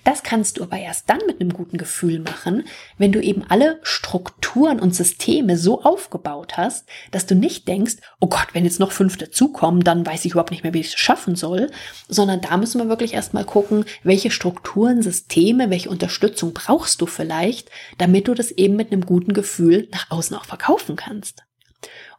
Das 0.04 0.22
kannst 0.22 0.58
du 0.58 0.62
aber 0.62 0.78
erst 0.78 1.08
dann 1.10 1.20
mit 1.26 1.40
einem 1.40 1.52
guten 1.52 1.78
Gefühl 1.78 2.20
machen, 2.20 2.64
wenn 2.98 3.12
du 3.12 3.20
eben 3.20 3.44
alle 3.48 3.80
Strukturen 3.82 4.80
und 4.80 4.94
Systeme 4.94 5.56
so 5.56 5.82
aufgebaut 5.82 6.56
hast, 6.56 6.86
dass 7.10 7.26
du 7.26 7.34
nicht 7.34 7.66
denkst, 7.68 7.96
oh 8.20 8.28
Gott, 8.28 8.48
wenn 8.52 8.64
jetzt 8.64 8.80
noch 8.80 8.92
fünf 8.92 9.16
dazukommen, 9.16 9.82
dann 9.82 10.06
weiß 10.06 10.24
ich 10.24 10.32
überhaupt 10.32 10.50
nicht 10.50 10.62
mehr, 10.62 10.74
wie 10.74 10.80
ich 10.80 10.88
es 10.88 10.94
schaffen 10.94 11.36
soll, 11.36 11.70
sondern 12.08 12.40
da 12.40 12.56
müssen 12.56 12.80
wir 12.80 12.88
wirklich 12.88 13.14
erstmal 13.14 13.44
gucken, 13.44 13.84
welche 14.02 14.30
Strukturen, 14.30 15.02
Systeme, 15.02 15.70
welche 15.70 15.90
Unterstützung 15.90 16.52
brauchst 16.54 17.00
du 17.00 17.06
vielleicht, 17.06 17.70
damit 17.98 18.28
du 18.28 18.34
das 18.34 18.50
eben 18.50 18.76
mit 18.76 18.92
einem 18.92 19.04
guten 19.04 19.32
Gefühl 19.32 19.88
nach 19.92 20.10
außen 20.10 20.36
auch 20.36 20.44
verkaufen 20.44 20.96
kannst. 20.96 21.44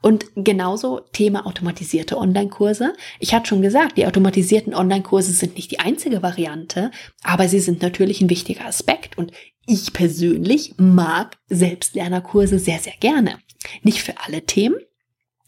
Und 0.01 0.25
genauso 0.35 0.99
Thema 1.11 1.45
automatisierte 1.45 2.17
Online-Kurse. 2.17 2.93
Ich 3.19 3.33
hatte 3.33 3.47
schon 3.47 3.61
gesagt, 3.61 3.97
die 3.97 4.05
automatisierten 4.05 4.73
Online-Kurse 4.73 5.31
sind 5.31 5.55
nicht 5.55 5.71
die 5.71 5.79
einzige 5.79 6.21
Variante, 6.21 6.91
aber 7.23 7.47
sie 7.47 7.59
sind 7.59 7.81
natürlich 7.81 8.21
ein 8.21 8.29
wichtiger 8.29 8.65
Aspekt. 8.65 9.17
Und 9.17 9.31
ich 9.65 9.93
persönlich 9.93 10.75
mag 10.77 11.37
Selbstlernerkurse 11.47 12.59
sehr, 12.59 12.79
sehr 12.79 12.93
gerne. 12.99 13.39
Nicht 13.81 14.03
für 14.03 14.13
alle 14.25 14.43
Themen, 14.43 14.75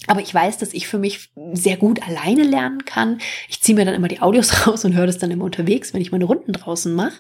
aber 0.05 0.21
ich 0.21 0.33
weiß, 0.33 0.57
dass 0.57 0.73
ich 0.73 0.87
für 0.87 0.99
mich 0.99 1.31
sehr 1.53 1.77
gut 1.77 2.01
alleine 2.07 2.43
lernen 2.43 2.85
kann. 2.85 3.19
Ich 3.49 3.61
ziehe 3.61 3.75
mir 3.75 3.85
dann 3.85 3.95
immer 3.95 4.07
die 4.07 4.21
Audios 4.21 4.67
raus 4.67 4.85
und 4.85 4.93
höre 4.93 5.07
das 5.07 5.17
dann 5.17 5.31
immer 5.31 5.45
unterwegs, 5.45 5.93
wenn 5.93 6.01
ich 6.01 6.11
meine 6.11 6.25
Runden 6.25 6.53
draußen 6.53 6.93
mache. 6.93 7.19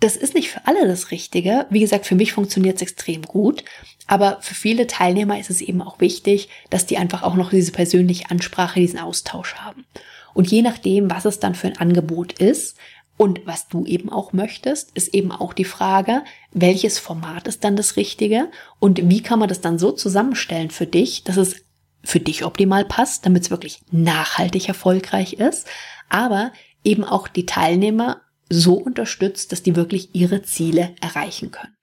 Das 0.00 0.16
ist 0.16 0.34
nicht 0.34 0.50
für 0.50 0.66
alle 0.66 0.86
das 0.86 1.10
Richtige. 1.10 1.66
Wie 1.70 1.80
gesagt, 1.80 2.06
für 2.06 2.14
mich 2.14 2.32
funktioniert 2.32 2.76
es 2.76 2.82
extrem 2.82 3.22
gut. 3.22 3.64
Aber 4.06 4.38
für 4.42 4.54
viele 4.54 4.86
Teilnehmer 4.86 5.38
ist 5.38 5.50
es 5.50 5.60
eben 5.60 5.80
auch 5.80 6.00
wichtig, 6.00 6.48
dass 6.70 6.86
die 6.86 6.98
einfach 6.98 7.22
auch 7.22 7.36
noch 7.36 7.50
diese 7.50 7.72
persönliche 7.72 8.30
Ansprache, 8.30 8.80
diesen 8.80 8.98
Austausch 8.98 9.54
haben. 9.54 9.86
Und 10.34 10.50
je 10.50 10.62
nachdem, 10.62 11.10
was 11.10 11.24
es 11.24 11.38
dann 11.38 11.54
für 11.54 11.68
ein 11.68 11.78
Angebot 11.78 12.34
ist 12.34 12.76
und 13.16 13.46
was 13.46 13.68
du 13.68 13.86
eben 13.86 14.10
auch 14.10 14.32
möchtest, 14.32 14.90
ist 14.94 15.14
eben 15.14 15.30
auch 15.32 15.52
die 15.52 15.64
Frage, 15.64 16.22
welches 16.52 16.98
Format 16.98 17.46
ist 17.46 17.64
dann 17.64 17.76
das 17.76 17.96
Richtige 17.96 18.50
und 18.80 19.08
wie 19.08 19.22
kann 19.22 19.38
man 19.38 19.48
das 19.48 19.60
dann 19.60 19.78
so 19.78 19.92
zusammenstellen 19.92 20.70
für 20.70 20.86
dich, 20.86 21.22
dass 21.22 21.36
es 21.36 21.64
für 22.02 22.20
dich 22.20 22.44
optimal 22.44 22.84
passt, 22.84 23.24
damit 23.24 23.44
es 23.44 23.50
wirklich 23.50 23.80
nachhaltig 23.90 24.68
erfolgreich 24.68 25.34
ist, 25.34 25.66
aber 26.10 26.52
eben 26.82 27.04
auch 27.04 27.28
die 27.28 27.46
Teilnehmer 27.46 28.20
so 28.48 28.74
unterstützt, 28.74 29.52
dass 29.52 29.62
die 29.62 29.76
wirklich 29.76 30.14
ihre 30.14 30.42
Ziele 30.42 30.94
erreichen 31.00 31.50
können. 31.50 31.76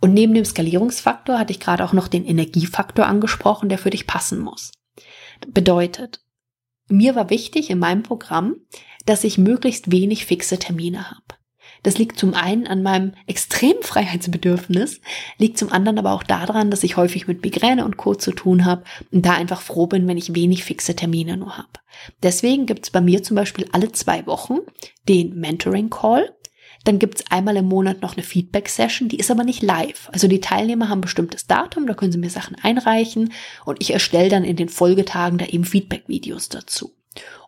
Und 0.00 0.12
neben 0.12 0.34
dem 0.34 0.44
Skalierungsfaktor 0.44 1.38
hatte 1.38 1.52
ich 1.52 1.60
gerade 1.60 1.84
auch 1.84 1.92
noch 1.92 2.08
den 2.08 2.24
Energiefaktor 2.24 3.06
angesprochen, 3.06 3.68
der 3.68 3.78
für 3.78 3.90
dich 3.90 4.06
passen 4.06 4.38
muss. 4.38 4.72
Bedeutet, 5.46 6.20
mir 6.88 7.14
war 7.14 7.30
wichtig 7.30 7.70
in 7.70 7.78
meinem 7.78 8.02
Programm, 8.02 8.56
dass 9.06 9.24
ich 9.24 9.38
möglichst 9.38 9.90
wenig 9.90 10.26
fixe 10.26 10.58
Termine 10.58 11.10
habe. 11.10 11.35
Das 11.82 11.98
liegt 11.98 12.18
zum 12.18 12.34
einen 12.34 12.66
an 12.66 12.82
meinem 12.82 13.12
extremen 13.26 13.82
Freiheitsbedürfnis, 13.82 15.00
liegt 15.38 15.58
zum 15.58 15.72
anderen 15.72 15.98
aber 15.98 16.12
auch 16.12 16.22
daran, 16.22 16.70
dass 16.70 16.84
ich 16.84 16.96
häufig 16.96 17.28
mit 17.28 17.42
Migräne 17.42 17.84
und 17.84 17.96
Co. 17.96 18.14
zu 18.14 18.32
tun 18.32 18.64
habe 18.64 18.84
und 19.12 19.24
da 19.24 19.34
einfach 19.34 19.60
froh 19.60 19.86
bin, 19.86 20.06
wenn 20.08 20.18
ich 20.18 20.34
wenig 20.34 20.64
fixe 20.64 20.96
Termine 20.96 21.36
nur 21.36 21.56
habe. 21.56 21.68
Deswegen 22.22 22.66
gibt 22.66 22.84
es 22.84 22.90
bei 22.90 23.00
mir 23.00 23.22
zum 23.22 23.36
Beispiel 23.36 23.66
alle 23.72 23.92
zwei 23.92 24.26
Wochen 24.26 24.58
den 25.08 25.34
Mentoring 25.38 25.90
Call. 25.90 26.32
Dann 26.84 26.98
gibt 27.00 27.18
es 27.18 27.30
einmal 27.32 27.56
im 27.56 27.66
Monat 27.66 28.02
noch 28.02 28.16
eine 28.16 28.22
Feedback-Session, 28.22 29.08
die 29.08 29.18
ist 29.18 29.30
aber 29.30 29.42
nicht 29.42 29.62
live. 29.62 30.08
Also 30.12 30.28
die 30.28 30.40
Teilnehmer 30.40 30.88
haben 30.88 30.98
ein 30.98 31.02
bestimmtes 31.02 31.48
Datum, 31.48 31.86
da 31.86 31.94
können 31.94 32.12
sie 32.12 32.18
mir 32.18 32.30
Sachen 32.30 32.56
einreichen 32.62 33.32
und 33.64 33.80
ich 33.80 33.92
erstelle 33.92 34.28
dann 34.28 34.44
in 34.44 34.56
den 34.56 34.68
Folgetagen 34.68 35.38
da 35.38 35.46
eben 35.46 35.64
Feedback-Videos 35.64 36.48
dazu. 36.48 36.95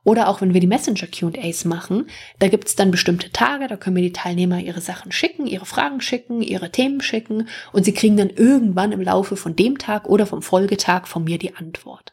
Oder 0.05 0.29
auch 0.29 0.41
wenn 0.41 0.55
wir 0.55 0.61
die 0.61 0.67
Messenger 0.67 1.07
QAs 1.07 1.65
machen, 1.65 2.07
da 2.39 2.49
gibt 2.49 2.69
es 2.69 2.77
dann 2.77 2.91
bestimmte 2.91 3.31
Tage, 3.31 3.69
da 3.69 3.77
können 3.77 3.95
mir 3.95 4.03
die 4.03 4.13
Teilnehmer 4.13 4.61
ihre 4.61 4.81
Sachen 4.81 5.13
schicken, 5.13 5.47
ihre 5.47 5.67
Fragen 5.67 6.01
schicken, 6.01 6.43
ihre 6.43 6.71
Themen 6.71 7.01
schicken 7.01 7.49
und 7.73 7.85
sie 7.85 7.93
kriegen 7.93 8.17
dann 8.17 8.31
irgendwann 8.31 8.93
im 8.93 9.01
Laufe 9.01 9.37
von 9.37 9.57
dem 9.57 9.79
Tag 9.79 10.09
oder 10.09 10.27
vom 10.27 10.43
Folgetag 10.43 11.07
von 11.07 11.25
mir 11.25 11.39
die 11.39 11.57
Antwort. 11.57 12.13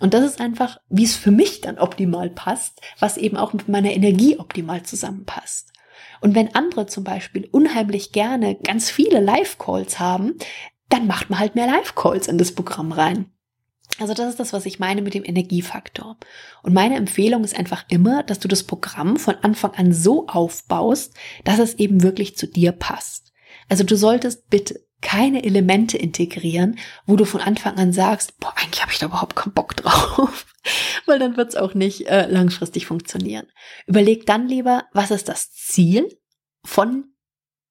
Und 0.00 0.14
das 0.14 0.24
ist 0.24 0.40
einfach, 0.40 0.78
wie 0.88 1.04
es 1.04 1.16
für 1.16 1.30
mich 1.30 1.60
dann 1.60 1.78
optimal 1.78 2.30
passt, 2.30 2.80
was 2.98 3.16
eben 3.16 3.36
auch 3.36 3.52
mit 3.52 3.68
meiner 3.68 3.92
Energie 3.92 4.38
optimal 4.38 4.82
zusammenpasst. 4.82 5.72
Und 6.20 6.34
wenn 6.34 6.54
andere 6.54 6.86
zum 6.86 7.04
Beispiel 7.04 7.48
unheimlich 7.50 8.12
gerne 8.12 8.54
ganz 8.54 8.90
viele 8.90 9.20
Live-Calls 9.20 9.98
haben, 9.98 10.34
dann 10.88 11.06
macht 11.06 11.30
man 11.30 11.38
halt 11.38 11.54
mehr 11.54 11.66
Live-Calls 11.66 12.28
in 12.28 12.38
das 12.38 12.52
Programm 12.52 12.92
rein. 12.92 13.33
Also 13.98 14.12
das 14.12 14.30
ist 14.30 14.40
das, 14.40 14.52
was 14.52 14.66
ich 14.66 14.80
meine 14.80 15.02
mit 15.02 15.14
dem 15.14 15.24
Energiefaktor. 15.24 16.16
Und 16.62 16.74
meine 16.74 16.96
Empfehlung 16.96 17.44
ist 17.44 17.56
einfach 17.56 17.84
immer, 17.88 18.22
dass 18.24 18.40
du 18.40 18.48
das 18.48 18.64
Programm 18.64 19.16
von 19.16 19.36
Anfang 19.36 19.72
an 19.74 19.92
so 19.92 20.26
aufbaust, 20.26 21.14
dass 21.44 21.60
es 21.60 21.74
eben 21.74 22.02
wirklich 22.02 22.36
zu 22.36 22.48
dir 22.48 22.72
passt. 22.72 23.32
Also 23.68 23.84
du 23.84 23.96
solltest 23.96 24.50
bitte 24.50 24.84
keine 25.00 25.44
Elemente 25.44 25.98
integrieren, 25.98 26.78
wo 27.06 27.14
du 27.14 27.24
von 27.24 27.40
Anfang 27.40 27.76
an 27.76 27.92
sagst, 27.92 28.40
boah, 28.40 28.54
eigentlich 28.56 28.82
habe 28.82 28.90
ich 28.90 28.98
da 28.98 29.06
überhaupt 29.06 29.36
keinen 29.36 29.52
Bock 29.52 29.76
drauf, 29.76 30.46
weil 31.06 31.18
dann 31.18 31.36
wird 31.36 31.50
es 31.50 31.56
auch 31.56 31.74
nicht 31.74 32.08
äh, 32.08 32.26
langfristig 32.26 32.86
funktionieren. 32.86 33.46
Überleg 33.86 34.26
dann 34.26 34.48
lieber, 34.48 34.86
was 34.92 35.10
ist 35.10 35.28
das 35.28 35.52
Ziel 35.52 36.08
von 36.64 37.13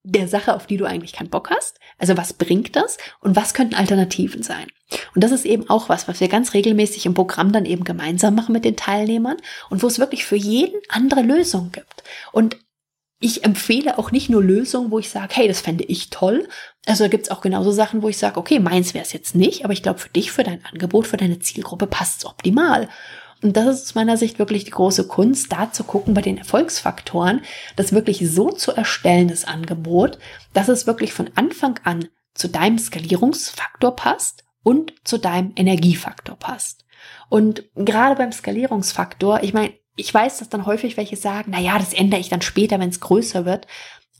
der 0.03 0.27
Sache, 0.27 0.53
auf 0.53 0.67
die 0.67 0.77
du 0.77 0.86
eigentlich 0.86 1.13
keinen 1.13 1.29
Bock 1.29 1.50
hast. 1.50 1.79
Also 1.98 2.17
was 2.17 2.33
bringt 2.33 2.75
das 2.75 2.98
und 3.22 3.36
was 3.36 3.53
könnten 3.53 3.75
Alternativen 3.75 4.43
sein? 4.43 4.67
Und 5.15 5.24
das 5.24 5.31
ist 5.31 5.45
eben 5.45 5.69
auch 5.69 5.89
was, 5.89 6.07
was 6.07 6.19
wir 6.19 6.27
ganz 6.27 6.53
regelmäßig 6.53 7.05
im 7.05 7.13
Programm 7.13 7.51
dann 7.51 7.65
eben 7.65 7.83
gemeinsam 7.83 8.36
machen 8.36 8.53
mit 8.53 8.65
den 8.65 8.75
Teilnehmern 8.75 9.38
und 9.69 9.81
wo 9.81 9.88
es 9.88 10.00
wirklich 10.00 10.25
für 10.25 10.36
jeden 10.36 10.79
andere 10.89 11.22
Lösungen 11.22 11.72
gibt. 11.72 12.03
Und 12.31 12.57
ich 13.19 13.45
empfehle 13.45 13.98
auch 13.98 14.12
nicht 14.12 14.29
nur 14.29 14.43
Lösungen, 14.43 14.91
wo 14.91 15.00
ich 15.00 15.10
sage, 15.10 15.36
hey, 15.36 15.48
das 15.48 15.62
fände 15.62 15.86
ich 15.86 16.10
toll. 16.10 16.50
Also 16.86 17.05
da 17.05 17.07
gibt 17.07 17.24
es 17.24 17.31
auch 17.31 17.39
genauso 17.39 17.72
Sachen, 17.72 18.01
wo 18.01 18.10
ich 18.10 18.17
sage, 18.17 18.38
okay, 18.38 18.60
meins 18.60 18.93
wäre 18.93 19.05
es 19.05 19.13
jetzt 19.13 19.33
nicht, 19.33 19.63
aber 19.63 19.72
ich 19.72 19.81
glaube, 19.81 20.00
für 20.00 20.10
dich, 20.10 20.33
für 20.33 20.43
dein 20.43 20.63
Angebot, 20.65 21.07
für 21.07 21.15
deine 21.15 21.39
Zielgruppe 21.39 21.88
passt 21.88 22.19
es 22.19 22.25
optimal. 22.25 22.89
Und 23.43 23.57
das 23.57 23.67
ist 23.67 23.83
aus 23.83 23.95
meiner 23.95 24.15
Sicht 24.15 24.39
wirklich 24.39 24.63
die 24.63 24.71
große 24.71 25.05
Kunst, 25.07 25.51
da 25.51 25.71
zu 25.71 25.83
gucken 25.83 26.13
bei 26.13 26.21
den 26.21 26.38
Erfolgsfaktoren, 26.38 27.41
das 27.75 27.91
wirklich 27.91 28.19
so 28.29 28.50
zu 28.51 28.71
erstellen, 28.71 29.27
das 29.27 29.43
Angebot, 29.43 30.17
dass 30.53 30.69
es 30.69 30.88
wirklich 30.88 31.13
von 31.13 31.29
Anfang 31.35 31.77
an 31.83 32.07
zu 32.33 32.47
deinem 32.47 32.77
Skalierungsfaktor 32.77 33.95
passt 33.95 34.45
und 34.63 34.93
zu 35.03 35.17
deinem 35.17 35.51
Energiefaktor 35.57 36.38
passt. 36.38 36.85
Und 37.29 37.65
gerade 37.75 38.15
beim 38.15 38.31
Skalierungsfaktor, 38.31 39.43
ich 39.43 39.53
meine, 39.53 39.73
ich 39.97 40.12
weiß, 40.12 40.39
dass 40.39 40.50
dann 40.50 40.65
häufig 40.65 40.95
welche 40.95 41.17
sagen, 41.17 41.51
na 41.51 41.59
ja, 41.59 41.77
das 41.77 41.93
ändere 41.93 42.21
ich 42.21 42.29
dann 42.29 42.41
später, 42.41 42.79
wenn 42.79 42.89
es 42.89 43.01
größer 43.01 43.45
wird. 43.45 43.67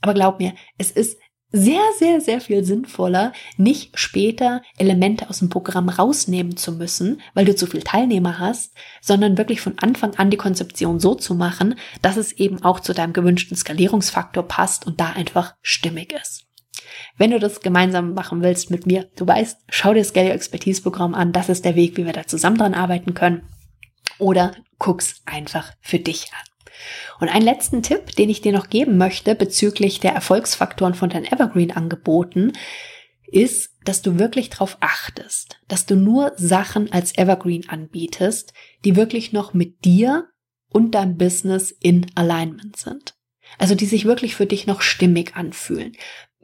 Aber 0.02 0.12
glaub 0.12 0.38
mir, 0.38 0.54
es 0.76 0.90
ist 0.90 1.18
sehr, 1.56 1.82
sehr, 1.96 2.20
sehr 2.20 2.40
viel 2.40 2.64
sinnvoller, 2.64 3.32
nicht 3.56 3.96
später 3.96 4.60
Elemente 4.76 5.30
aus 5.30 5.38
dem 5.38 5.50
Programm 5.50 5.88
rausnehmen 5.88 6.56
zu 6.56 6.72
müssen, 6.72 7.20
weil 7.32 7.44
du 7.44 7.54
zu 7.54 7.68
viel 7.68 7.84
Teilnehmer 7.84 8.40
hast, 8.40 8.74
sondern 9.00 9.38
wirklich 9.38 9.60
von 9.60 9.78
Anfang 9.78 10.16
an 10.16 10.30
die 10.30 10.36
Konzeption 10.36 10.98
so 10.98 11.14
zu 11.14 11.36
machen, 11.36 11.76
dass 12.02 12.16
es 12.16 12.32
eben 12.32 12.64
auch 12.64 12.80
zu 12.80 12.92
deinem 12.92 13.12
gewünschten 13.12 13.56
Skalierungsfaktor 13.56 14.42
passt 14.42 14.84
und 14.84 14.98
da 14.98 15.10
einfach 15.10 15.54
stimmig 15.62 16.12
ist. 16.12 16.44
Wenn 17.18 17.30
du 17.30 17.38
das 17.38 17.60
gemeinsam 17.60 18.14
machen 18.14 18.42
willst 18.42 18.72
mit 18.72 18.84
mir, 18.86 19.08
du 19.14 19.24
weißt, 19.24 19.60
schau 19.68 19.94
dir 19.94 20.00
das 20.00 20.08
Scale 20.08 20.32
Expertise 20.32 20.82
Programm 20.82 21.14
an. 21.14 21.32
Das 21.32 21.48
ist 21.48 21.64
der 21.64 21.76
Weg, 21.76 21.96
wie 21.96 22.04
wir 22.04 22.12
da 22.12 22.26
zusammen 22.26 22.58
dran 22.58 22.74
arbeiten 22.74 23.14
können. 23.14 23.48
Oder 24.18 24.56
guck's 24.80 25.22
einfach 25.24 25.72
für 25.80 26.00
dich 26.00 26.32
an. 26.32 26.53
Und 27.20 27.28
einen 27.28 27.44
letzten 27.44 27.82
Tipp, 27.82 28.14
den 28.16 28.30
ich 28.30 28.40
dir 28.40 28.52
noch 28.52 28.68
geben 28.68 28.96
möchte 28.98 29.34
bezüglich 29.34 30.00
der 30.00 30.12
Erfolgsfaktoren 30.12 30.94
von 30.94 31.10
deinen 31.10 31.26
Evergreen-Angeboten, 31.26 32.52
ist, 33.26 33.70
dass 33.84 34.02
du 34.02 34.18
wirklich 34.18 34.50
darauf 34.50 34.76
achtest, 34.80 35.60
dass 35.68 35.86
du 35.86 35.96
nur 35.96 36.32
Sachen 36.36 36.92
als 36.92 37.16
Evergreen 37.18 37.68
anbietest, 37.68 38.52
die 38.84 38.96
wirklich 38.96 39.32
noch 39.32 39.54
mit 39.54 39.84
dir 39.84 40.28
und 40.68 40.92
deinem 40.92 41.16
Business 41.16 41.70
in 41.70 42.06
Alignment 42.14 42.76
sind. 42.76 43.14
Also 43.58 43.74
die 43.74 43.86
sich 43.86 44.04
wirklich 44.04 44.34
für 44.34 44.46
dich 44.46 44.66
noch 44.66 44.82
stimmig 44.82 45.36
anfühlen. 45.36 45.96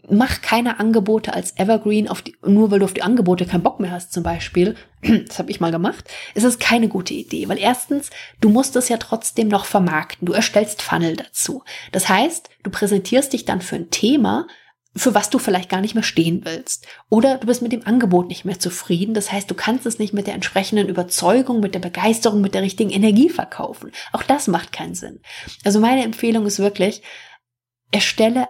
Mach 0.08 0.40
keine 0.40 0.80
Angebote 0.80 1.34
als 1.34 1.56
Evergreen, 1.58 2.08
auf 2.08 2.22
die, 2.22 2.36
nur 2.44 2.70
weil 2.70 2.78
du 2.78 2.84
auf 2.84 2.94
die 2.94 3.02
Angebote 3.02 3.44
keinen 3.44 3.62
Bock 3.62 3.80
mehr 3.80 3.90
hast 3.90 4.12
zum 4.12 4.22
Beispiel. 4.22 4.76
Das 5.28 5.38
habe 5.38 5.50
ich 5.50 5.60
mal 5.60 5.72
gemacht. 5.72 6.04
Es 6.34 6.44
ist 6.44 6.60
keine 6.60 6.88
gute 6.88 7.14
Idee, 7.14 7.48
weil 7.48 7.58
erstens, 7.58 8.10
du 8.40 8.50
musst 8.50 8.76
es 8.76 8.88
ja 8.88 8.98
trotzdem 8.98 9.48
noch 9.48 9.64
vermarkten. 9.64 10.26
Du 10.26 10.32
erstellst 10.32 10.82
Funnel 10.82 11.16
dazu. 11.16 11.62
Das 11.92 12.08
heißt, 12.08 12.50
du 12.62 12.70
präsentierst 12.70 13.32
dich 13.32 13.44
dann 13.44 13.62
für 13.62 13.76
ein 13.76 13.90
Thema, 13.90 14.46
für 14.96 15.14
was 15.14 15.30
du 15.30 15.38
vielleicht 15.38 15.70
gar 15.70 15.80
nicht 15.80 15.94
mehr 15.94 16.02
stehen 16.02 16.44
willst. 16.44 16.86
Oder 17.08 17.38
du 17.38 17.46
bist 17.46 17.62
mit 17.62 17.72
dem 17.72 17.86
Angebot 17.86 18.28
nicht 18.28 18.44
mehr 18.44 18.58
zufrieden. 18.58 19.14
Das 19.14 19.30
heißt, 19.30 19.50
du 19.50 19.54
kannst 19.54 19.86
es 19.86 19.98
nicht 19.98 20.12
mit 20.12 20.26
der 20.26 20.34
entsprechenden 20.34 20.88
Überzeugung, 20.88 21.60
mit 21.60 21.74
der 21.74 21.80
Begeisterung, 21.80 22.40
mit 22.40 22.54
der 22.54 22.62
richtigen 22.62 22.90
Energie 22.90 23.30
verkaufen. 23.30 23.92
Auch 24.12 24.22
das 24.22 24.48
macht 24.48 24.72
keinen 24.72 24.94
Sinn. 24.94 25.20
Also 25.64 25.80
meine 25.80 26.04
Empfehlung 26.04 26.44
ist 26.44 26.58
wirklich, 26.58 27.02
erstelle 27.92 28.48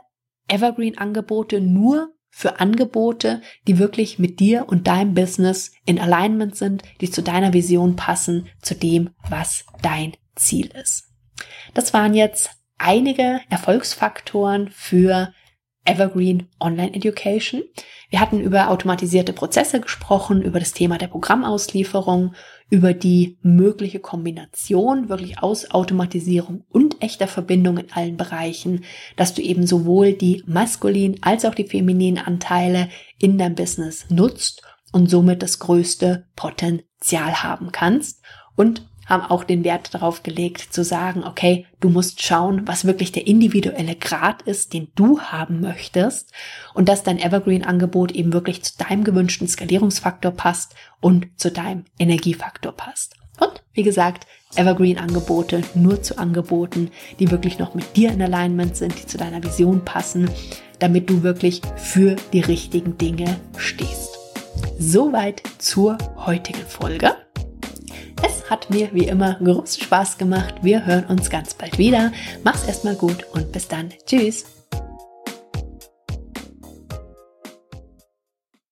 Evergreen-Angebote 0.50 1.61
nur 1.61 2.12
für 2.30 2.61
Angebote, 2.61 3.42
die 3.66 3.78
wirklich 3.78 4.19
mit 4.19 4.40
dir 4.40 4.66
und 4.69 4.87
deinem 4.87 5.14
Business 5.14 5.73
in 5.85 5.99
Alignment 5.99 6.57
sind, 6.57 6.83
die 7.00 7.11
zu 7.11 7.23
deiner 7.23 7.52
Vision 7.52 7.97
passen, 7.97 8.49
zu 8.62 8.75
dem, 8.75 9.11
was 9.28 9.64
dein 9.83 10.14
Ziel 10.37 10.71
ist. 10.80 11.09
Das 11.75 11.92
waren 11.92 12.14
jetzt 12.14 12.50
einige 12.78 13.40
Erfolgsfaktoren 13.50 14.71
für 14.71 15.33
Evergreen 15.85 16.49
Online 16.61 16.95
Education. 16.95 17.62
Wir 18.11 18.21
hatten 18.21 18.40
über 18.40 18.71
automatisierte 18.71 19.33
Prozesse 19.33 19.80
gesprochen, 19.80 20.42
über 20.42 20.61
das 20.61 20.73
Thema 20.73 20.99
der 20.99 21.09
Programmauslieferung, 21.09 22.35
über 22.70 22.94
die 22.94 23.36
mögliche 23.42 23.98
Kombination 23.98 25.08
wirklich 25.08 25.42
aus 25.42 25.70
Automatisierung 25.72 26.64
und 26.70 27.02
echter 27.02 27.26
Verbindung 27.26 27.78
in 27.78 27.92
allen 27.92 28.16
Bereichen, 28.16 28.84
dass 29.16 29.34
du 29.34 29.42
eben 29.42 29.66
sowohl 29.66 30.12
die 30.12 30.42
maskulinen 30.46 31.16
als 31.20 31.44
auch 31.44 31.54
die 31.54 31.66
femininen 31.66 32.24
Anteile 32.24 32.88
in 33.18 33.36
deinem 33.38 33.56
Business 33.56 34.06
nutzt 34.08 34.62
und 34.92 35.10
somit 35.10 35.42
das 35.42 35.58
größte 35.58 36.26
Potenzial 36.36 37.42
haben 37.42 37.72
kannst 37.72 38.22
und 38.54 38.89
haben 39.10 39.24
auch 39.24 39.44
den 39.44 39.64
Wert 39.64 39.92
darauf 39.92 40.22
gelegt, 40.22 40.72
zu 40.72 40.84
sagen, 40.84 41.24
okay, 41.24 41.66
du 41.80 41.90
musst 41.90 42.22
schauen, 42.22 42.66
was 42.66 42.84
wirklich 42.84 43.12
der 43.12 43.26
individuelle 43.26 43.96
Grad 43.96 44.42
ist, 44.42 44.72
den 44.72 44.88
du 44.94 45.20
haben 45.20 45.60
möchtest 45.60 46.32
und 46.72 46.88
dass 46.88 47.02
dein 47.02 47.18
Evergreen-Angebot 47.18 48.12
eben 48.12 48.32
wirklich 48.32 48.62
zu 48.62 48.78
deinem 48.78 49.04
gewünschten 49.04 49.48
Skalierungsfaktor 49.48 50.30
passt 50.30 50.74
und 51.00 51.26
zu 51.36 51.50
deinem 51.50 51.84
Energiefaktor 51.98 52.72
passt. 52.72 53.16
Und 53.38 53.62
wie 53.72 53.82
gesagt, 53.82 54.26
Evergreen-Angebote 54.54 55.62
nur 55.74 56.02
zu 56.02 56.18
Angeboten, 56.18 56.90
die 57.18 57.30
wirklich 57.30 57.58
noch 57.58 57.74
mit 57.74 57.96
dir 57.96 58.10
in 58.10 58.22
Alignment 58.22 58.76
sind, 58.76 58.98
die 58.98 59.06
zu 59.06 59.18
deiner 59.18 59.42
Vision 59.42 59.84
passen, 59.84 60.30
damit 60.78 61.10
du 61.10 61.22
wirklich 61.22 61.62
für 61.76 62.16
die 62.32 62.40
richtigen 62.40 62.98
Dinge 62.98 63.36
stehst. 63.56 64.18
Soweit 64.78 65.42
zur 65.58 65.98
heutigen 66.16 66.66
Folge. 66.66 67.12
Es 68.22 68.50
hat 68.50 68.70
mir 68.70 68.88
wie 68.92 69.06
immer 69.06 69.34
großen 69.42 69.82
Spaß 69.82 70.18
gemacht. 70.18 70.54
Wir 70.62 70.84
hören 70.86 71.04
uns 71.06 71.30
ganz 71.30 71.54
bald 71.54 71.78
wieder. 71.78 72.12
Mach's 72.44 72.66
erstmal 72.66 72.96
gut 72.96 73.24
und 73.32 73.52
bis 73.52 73.68
dann. 73.68 73.90
Tschüss. 74.06 74.59